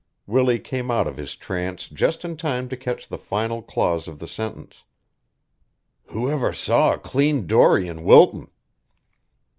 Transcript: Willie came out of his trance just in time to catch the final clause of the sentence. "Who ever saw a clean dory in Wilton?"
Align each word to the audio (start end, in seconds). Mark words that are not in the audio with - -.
Willie 0.25 0.57
came 0.57 0.89
out 0.89 1.05
of 1.05 1.17
his 1.17 1.35
trance 1.35 1.87
just 1.87 2.25
in 2.25 2.35
time 2.35 2.67
to 2.69 2.75
catch 2.75 3.07
the 3.07 3.19
final 3.19 3.61
clause 3.61 4.07
of 4.07 4.17
the 4.17 4.27
sentence. 4.27 4.83
"Who 6.07 6.27
ever 6.27 6.53
saw 6.53 6.95
a 6.95 6.97
clean 6.97 7.45
dory 7.45 7.87
in 7.87 8.03
Wilton?" 8.03 8.49